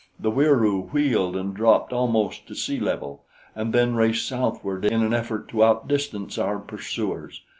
The 0.19 0.31
Wieroo 0.31 0.91
wheeled 0.91 1.35
and 1.35 1.53
dropped 1.53 1.93
almost 1.93 2.47
to 2.47 2.55
sea 2.55 2.79
level, 2.79 3.21
and 3.55 3.71
then 3.71 3.93
raced 3.93 4.27
southward 4.27 4.83
in 4.83 5.03
an 5.03 5.13
effort 5.13 5.47
to 5.49 5.63
outdistance 5.63 6.39
our 6.39 6.57
pursuers. 6.57 7.41